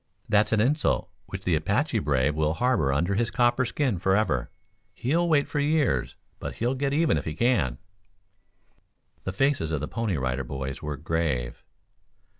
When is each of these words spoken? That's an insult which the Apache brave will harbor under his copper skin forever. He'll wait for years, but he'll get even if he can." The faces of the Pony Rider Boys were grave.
That's 0.27 0.51
an 0.51 0.59
insult 0.59 1.11
which 1.27 1.43
the 1.43 1.53
Apache 1.53 1.99
brave 1.99 2.33
will 2.33 2.55
harbor 2.55 2.91
under 2.91 3.13
his 3.13 3.29
copper 3.29 3.65
skin 3.65 3.99
forever. 3.99 4.49
He'll 4.95 5.29
wait 5.29 5.47
for 5.47 5.59
years, 5.59 6.15
but 6.39 6.55
he'll 6.55 6.73
get 6.73 6.91
even 6.91 7.19
if 7.19 7.25
he 7.25 7.35
can." 7.35 7.77
The 9.25 9.31
faces 9.31 9.71
of 9.71 9.79
the 9.79 9.87
Pony 9.87 10.17
Rider 10.17 10.43
Boys 10.43 10.81
were 10.81 10.97
grave. 10.97 11.63